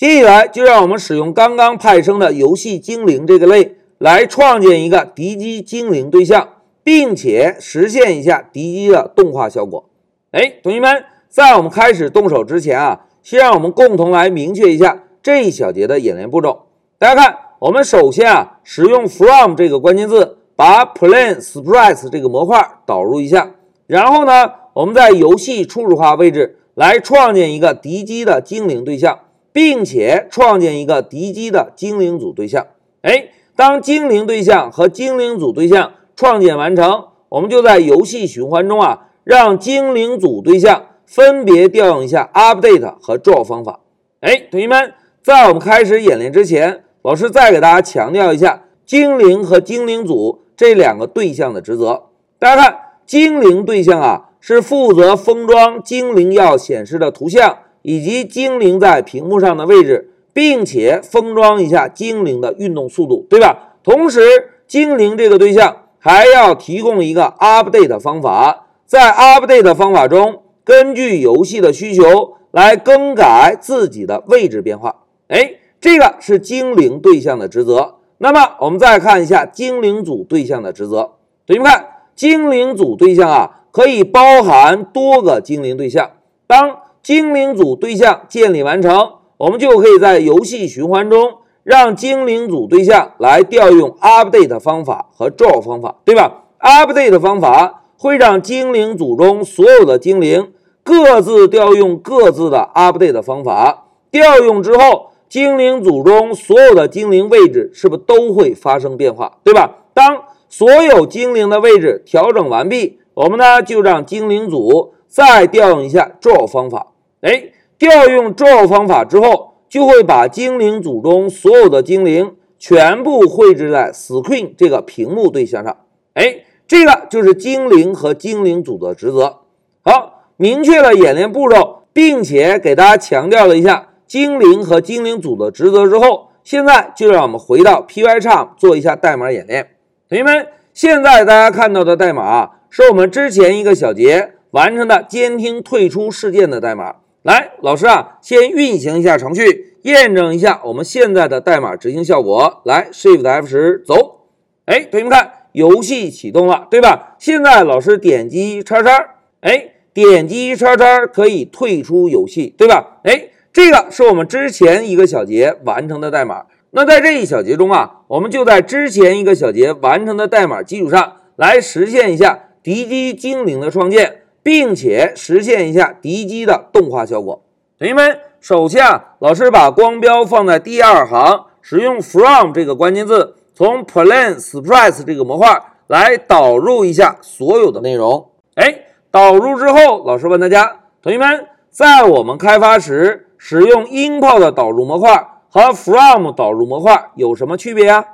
[0.00, 6.48] 接下来就让我们使用刚刚派生的游戏精灵这个类来创建一个敌机精灵对象，
[6.82, 9.90] 并且实现一下敌机的动画效果。
[10.30, 16.68] 哎，同学们，在我们开始动手之前啊，先让我们共同来明确一下这一小节的演练步骤。
[16.96, 23.50] 大家看，我们首先啊，使用 from 这个关键字把 plane sprites 这个模块导入一下，
[23.86, 29.18] 然后呢，我们在游戏初始化位置来创建一个敌机的精灵对象。
[29.52, 32.66] 并且创建一个敌机的精灵组对象。
[33.02, 43.80] 哎，当精灵对象和精灵组对象创建完成，我们就在游戏循环中啊，让精灵组对象分别调用一下 update 和 draw 方法。
[44.20, 52.04] 哎，同学们，在我们开始演练之前，老师再给大家强调一下精灵和精灵组这两个对象的职责。
[52.38, 57.58] 大家看，精灵对象啊，是负责封装精灵要显示的图像。
[57.82, 63.76] 以及精灵在屏幕上的位置，并且封装一下精灵的运动速度，对吧？
[63.82, 64.20] 同时，
[64.66, 75.04] 精灵这个对象还要提供一个 update 方法，在 update 方法中，根据游戏的需求来更改自己的位置变化。
[75.28, 77.94] 哎，这个是精灵对象的职责。
[78.18, 81.12] 那么，我们再看一下精灵组对象的职责。
[81.46, 86.10] 同学们看，精灵组对象啊，可以包含多个精灵对象。
[86.46, 109.76] 当精灵组对象建立完成，我们就可以在游戏循环中让精灵组对象来调用 update 方法和 draw 方法，对吧？update 方法会让精灵组中所有的精灵各自调用各自的 update 方法，调用之后，精灵组中所有的精灵位置是不是都会发生变化，对吧？
[109.94, 116.92] 当所有精灵的位置调整完毕，我们呢就让精灵组再调用一下 draw 方法。
[117.20, 125.76] 哎，调用 draw 方法之后，就会把精灵组中所有的精灵全部绘制在 screen 这个屏幕对象上。
[126.14, 129.40] 哎，这个就是精灵和精灵组的职责。
[129.82, 139.70] 好，明确了演练步骤，并且给大家强调了一下精灵和精灵组的职责之后，现在就让我们回到 Pycharm 做一下代码演练。
[140.08, 146.96] 同学们，现在大家看到的代码是我们之前一个小节完成的监听退出事件的代码。
[147.22, 152.62] 来，老师啊，先运行一下程序，验证一下我们现在的代码执行效果。
[152.64, 154.26] 来，Shift F 十，走。
[154.64, 157.16] 哎，同学们看，游戏启动了，对吧？
[157.18, 163.00] 现在老师点击叉叉，哎，点击叉叉可以退出游戏，对吧？
[163.04, 166.46] 哎，这个是我们之前一个小节完成的代码。
[166.70, 174.19] 那在这一小节中啊，我们就在之前一个小节完成的代码基础上来实现一下敌机精灵的创建。
[174.42, 177.42] 并且实现一下敌机的动画效果。
[177.78, 188.30] 同学们，首先啊，老师把光标放在第二行，使用 from 这个关键字，从 plane sprites 这个模块来导入一下所有的内容。
[188.54, 198.04] 哎，导入之后，老师问大家，同学们，在我们开发时使用 import 导入模块和 from 导入模块有什么区别呀？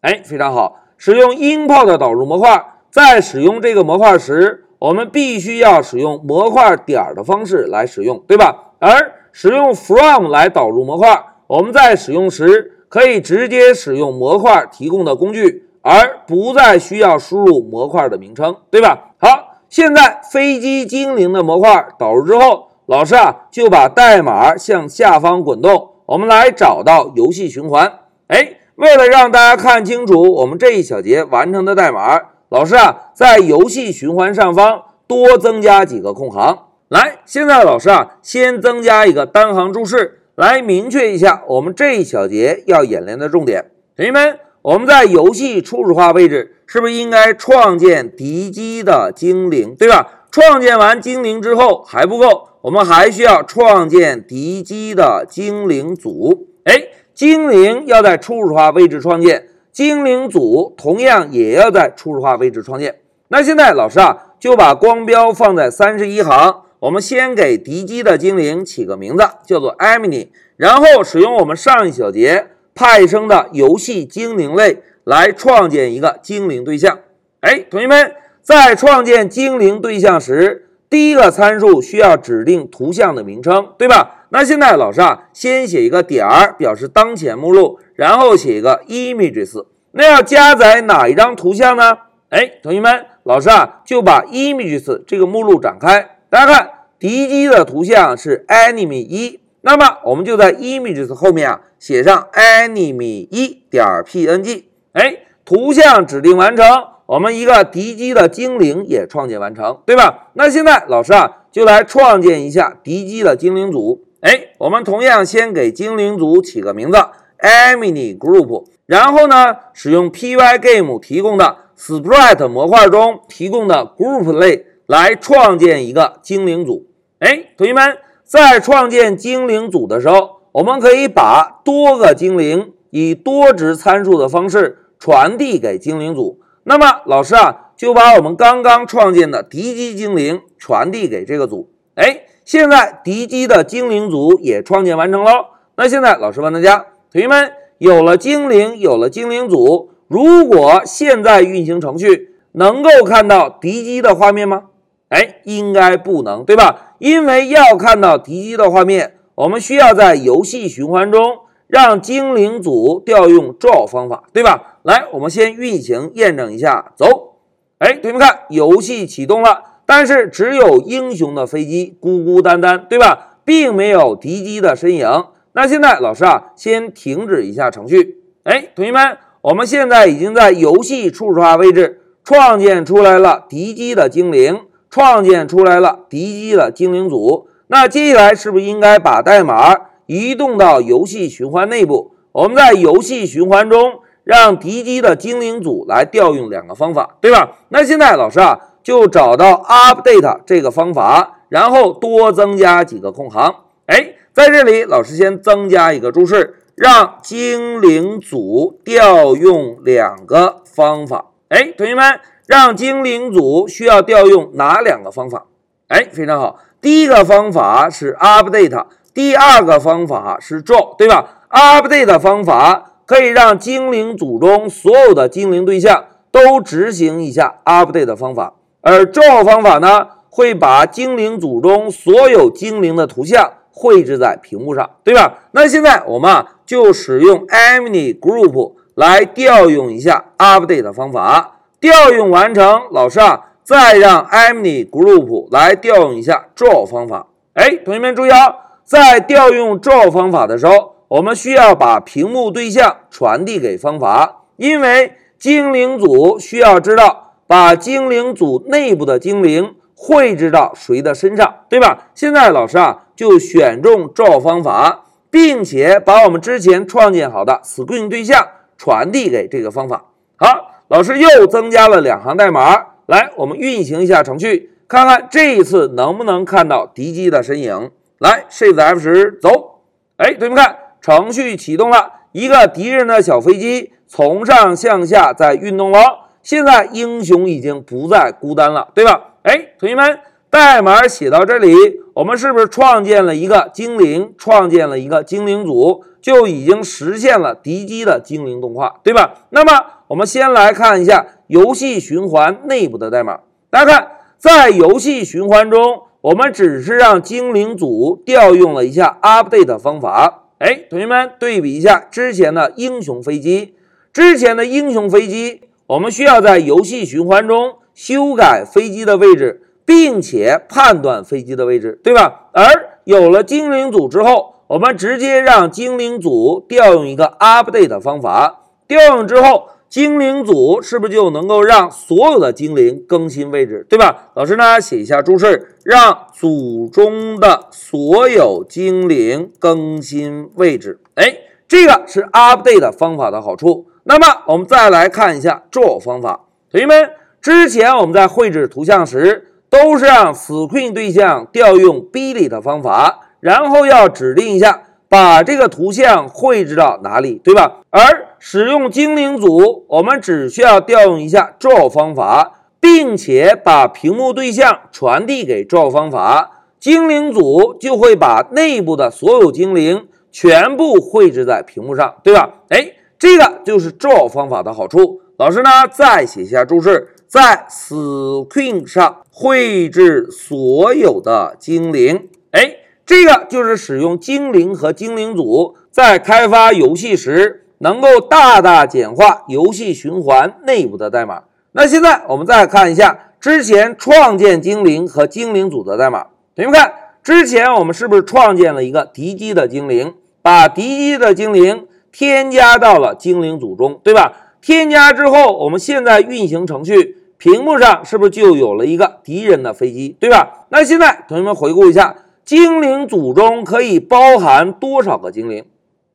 [0.00, 4.64] 哎，非常好，使用 import 导入模块，在使用这个模块时。
[4.82, 8.72] 我们必须要使用模块点的方式来使用，对吧？
[8.80, 19.12] 而使用 from 来导入模块，我们在使用时可以直接使用模块提供的工具，而不再需要输入模块的名称，对吧？
[19.20, 28.00] 好，现在飞机精灵的模块导入之后，老师啊就把代码向下方滚动，我们来找到游戏循环。
[28.26, 32.31] 哎，为了让大家看清楚我们这一小节完成的代码。
[32.52, 36.66] 老师啊，在游戏循环上方多增加几个空行。
[36.88, 43.70] 来，现在老师啊，先增加一个单行注释，来明确一下我们这一小节要演练的重点。
[43.96, 50.26] 同学们，我们在游戏初始化位置是不是应该创建敌机的精灵，对吧？
[50.30, 56.48] 创建完精灵之后还不够，我们还需要创建敌机的精灵组。
[56.64, 56.74] 哎，
[57.14, 59.48] 精灵要在初始化位置创建。
[59.72, 62.96] 精灵组同样也要在初始化位置创建。
[63.28, 70.28] 那现在老师啊就把光标放在三十一行，我们先给敌机的精灵起个名字，叫做 Emily，
[70.58, 76.98] 然后使用我们上一小节派生的游戏精灵类来创建一个精灵对象。
[77.40, 84.26] 哎，同学们在创建精灵对象时，第一个参数需要指定图像的名称，对吧？
[84.28, 87.78] 那现在老师啊先写一个点儿表示当前目录。
[88.02, 91.98] 然后写一个 images，那要加载哪一张图像呢？
[92.30, 104.64] 哎，同学们，老师啊就把 images 这个目录展开，大家看，敌机的图像是 enemy 一，那么我们就在 images 后面啊写上 enemy 一点 png，
[104.94, 106.66] 哎，图像指定完成，
[107.06, 110.30] 我们一个敌机的精灵也创建完成，对吧？
[110.32, 116.98] 那现在老师啊就来创建一下敌机的精灵组，哎，我们同样先给精灵组起个名字
[117.42, 126.86] enemy group，然后呢使用 Pygame 提供的 Sprite 模块中提供的 group 类来创建一个精灵组，
[127.18, 127.98] 哎，同学们。
[128.24, 136.40] 在创建精灵组的时候，我们可以把多个精灵以多值参数的方式传递给精灵组。
[136.64, 141.68] 那么老师啊，就把我们刚刚创建的敌机精灵传递给这个组。
[141.94, 145.48] 哎，现在敌机的精灵组也创建完成喽。
[145.76, 154.62] 那现在老师问大家，同学们，有了精灵，有了精灵组，如果现在运行程序，能够看到敌机的画面吗？
[155.10, 156.94] 哎，应该不能，对吧？
[156.98, 164.78] 因为要看到敌机的画面，我们需要在游戏循环中让精灵组调用 draw 方法，对吧？
[164.82, 167.34] 来，我们先运行验证一下，走。
[167.76, 173.36] 哎，同学们看，游戏启动了，但是只有英雄的飞机孤孤单单，对吧？
[173.44, 175.24] 并没有敌机的身影。
[175.52, 178.22] 那现在老师啊，先停止一下程序。
[178.44, 184.62] 哎，同学们，我们现在已经在游戏初始化位置创建出来了敌机的精灵。
[184.94, 192.12] 创建出来了敌机的精灵组，那接下来是不是应该把代码移动到游戏循环内部？
[192.32, 197.56] 我们在游戏循环中让敌机的精灵组来调用两个方法，对吧？
[197.70, 203.54] 那现在老师啊就找到 update 这个方法，然后多增加几个空行。
[203.86, 211.26] 哎，在这里老师先增加一个注释，让精灵组调用两个方法。
[211.48, 212.20] 哎，同学们。
[212.44, 215.46] 让精灵组需要调用哪两个方法？
[215.86, 216.58] 哎，非常好。
[216.80, 218.84] 第一个方法是 update，
[219.14, 235.38] 第二个方法是 draw，对吧？update 方法可以让精灵组中所有的精灵对象都执行一下 update 方法，而 draw 方法呢，会把精灵组中所有精灵的图像绘制在屏幕上，对吧？
[235.52, 241.60] 那现在我们啊，就使用 enemy group 来调用一下 update 方法。
[241.80, 247.26] 调用完成，老师啊，再让 enemy group 来调用一下 draw 方法。
[247.54, 248.54] 哎，同学们注意啊，
[248.84, 262.08] 在调用 draw 方法的时候，我们需要把屏幕对象传递给方法，因为精灵组需要知道把精灵组内部的精灵绘制到谁的身上，对吧？
[262.12, 270.06] 现在老师啊，就选中 draw 方法，并且把我们之前创建好的 screen 对象传递给这个方法。
[270.36, 270.70] 好。
[270.88, 277.90] 老师又增加了两行代码，来，我们运行一下程序，看看这一次能不能看到敌机的身影。
[278.18, 279.80] 来，Shift F 十，走。
[280.18, 286.28] 哎，同学们看，程序启动了，一个敌人的小飞机从上向下在运动了。
[286.42, 289.31] 现在英雄已经不再孤单了，对吧？
[289.42, 290.18] 哎，同学们，
[290.50, 291.74] 代码写到这里，
[292.14, 299.46] 我们是不是创建了一个精灵，创建了一个精灵组，就已经实现了敌机的精灵动画，对吧？
[299.50, 299.86] 那么。
[300.12, 303.40] 我们先来看一下游戏循环内部的代码。
[303.70, 310.48] 大家看，在游戏循环中，我们只是让精灵组调用了一下 update 方法。
[310.58, 313.74] 哎，同学们对比一下之前的英雄飞机。
[314.12, 322.48] 之前的英雄飞机，我们需要在游戏循环中修改飞机的位置，并且判断飞机的位置，对吧？
[322.52, 328.60] 而有了精灵组之后，我们直接让精灵组调用一个 update 方法。
[328.86, 329.68] 调用之后。
[329.92, 334.30] 精灵组是不是就能够让所有的精灵更新位置，对吧？
[334.34, 340.98] 老师呢写一下注释，让组中的所有精灵更新位置。
[341.16, 341.36] 哎，
[341.68, 343.86] 这个是 update 方法的好处。
[344.04, 346.46] 那么我们再来看一下 draw 方法。
[346.70, 347.10] 同学们，
[347.42, 354.84] 之前我们在绘制图像时，都是让 screen 对象调用 bil 的方法，然后要指定一下。
[355.08, 357.80] 把这个图像绘制到哪里，对吧？
[357.90, 372.48] 而使用精灵组，我们只需要调用一下 draw 方法，并且把屏幕对象传递给 draw 方法，精灵组就会把内部的所有精灵全部绘制在屏幕上，对吧？
[372.70, 375.20] 哎，这个就是 draw 方法的好处。
[375.36, 382.76] 老师呢，再写一下注释，在 screen 上绘制所有的精灵，哎。
[383.06, 391.44] 这个就是使用精灵和精灵组在开发游戏时，能够大大简化游戏循环内部的代码。
[391.72, 396.26] 那现在我们再看一下之前创建精灵和精灵组的代码。
[396.54, 404.32] 同学们看，之前我们是不是创建了一个敌机的精灵，把敌机的精灵添加到了精灵组中，对吧？
[404.60, 410.66] 添加之后，我们现在运行程序，屏幕上是不是就有了一个敌人的飞机，对吧？
[410.68, 415.64] 那现在同学们回顾一下，精灵组中可以包含多少个精灵？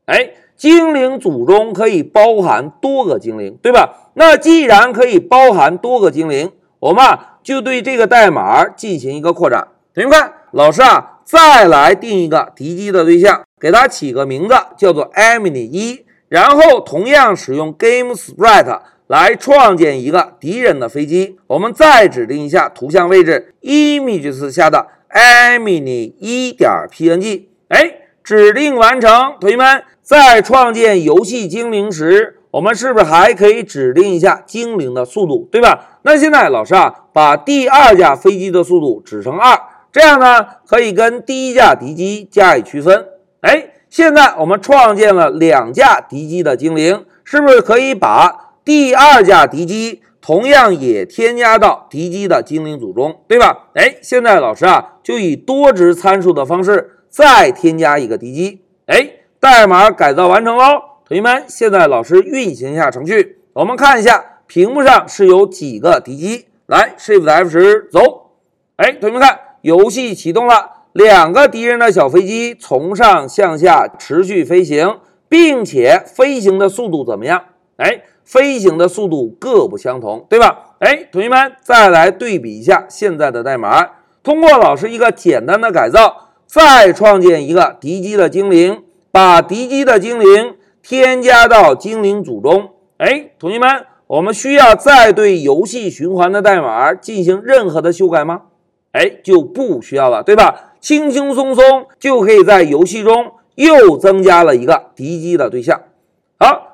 [0.05, 4.11] 哎，精灵组中可以包含多个精灵，对吧？
[4.13, 9.67] 那既然可以包含多个精灵，我们啊就对这个代码进行一个扩展。
[9.93, 21.37] 同学们，老师啊，再来定一个敌机的对象，给它起个名字，叫做 Emily 一，然后同样使用 GameSprite 来创建一个敌人的飞机。
[21.47, 27.45] 我们再指定一下图像位置，Images 下的 Emily 一点 PNG。
[27.69, 29.33] 哎，指定完成。
[29.39, 32.35] 同学们在创建游戏精灵时。
[32.51, 35.99] 我们是不是还可以指定一下精灵的速度，对吧？
[36.03, 39.59] 那现在老师啊，把第二架飞机的速度指成二，
[39.91, 43.05] 这样呢可以跟第一架敌机加以区分。
[43.41, 53.69] 哎，现在我们创建了两架敌机的精灵，是不是可以把第二架敌机同样也添加到敌机的精灵组中，对吧？
[53.75, 58.61] 哎，现在老师啊就以多值参数的方式再添加一个敌机。
[58.87, 59.09] 哎，
[59.39, 60.65] 代码改造完成喽。
[61.07, 66.47] 同学们，现在老师运行一下程序，我们看一下屏幕上是有几个敌机。
[66.65, 68.31] 来，Shift F 十走。
[68.75, 77.45] 哎，同学们看，游戏启动了，两个敌人的小飞机从上向下持续飞行，并且飞行的速度怎么样？
[77.77, 80.75] 哎，飞行的速度各不相同，对吧？
[80.79, 83.87] 哎，同学们再来对比一下现在的代码，
[84.21, 90.55] 通过老师一个简单的改造，再创建一个敌机的精灵，把敌机的精灵。
[90.83, 93.67] 添加到精灵组中，哎，同学们，
[94.07, 98.43] 我们需要再对游戏循环的代码进行任何的修改吗？
[98.93, 100.75] 哎，就不需要了，对吧？
[100.79, 105.81] 轻轻松松就可以在游戏中又增加了一个敌机的对象。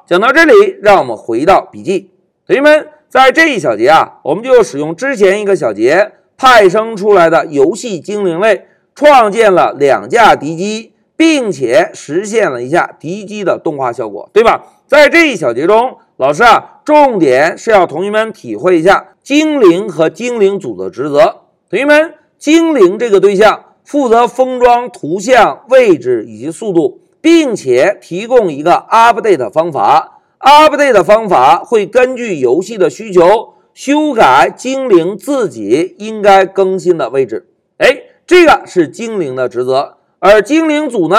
[0.05, 2.11] 讲到这里，让我们回到笔记。
[2.45, 10.91] 同学们，在这一小节啊，我们就使用之前一个小节派生出来的游戏精灵类，创建了两架敌机。
[11.15, 14.65] 并且实现了一下敌机的动画效果，对吧？
[14.87, 21.41] 在这一小节中，老师啊，重点是要同学们体会一下精灵和精灵组的职责。
[21.69, 30.19] 同学们，精灵这个对象负责封装图像、位置以及速度，并且提供一个 update 方法。
[30.41, 37.47] update 方法会根据游戏的需求修改精灵自己应该更新的位置。
[37.77, 39.95] 哎，这个是精灵的职责。
[40.19, 41.15] 而精灵组呢？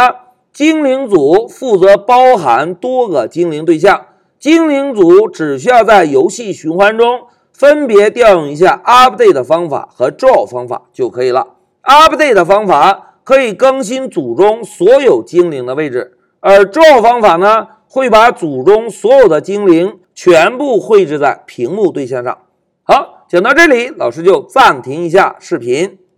[0.53, 4.05] 精灵组负责包含多个精灵对象。
[4.39, 11.55] 精灵组只需要在游戏循环中分别调用一下 update 方法和 draw 方法就可以了。
[11.83, 22.39] update 方法可以更新组中所有精灵的位置，而这种方法呢，会把组中所有的精灵全部绘制在屏幕对象上。
[22.83, 25.99] 好，讲到这里，老师就暂停一下视频。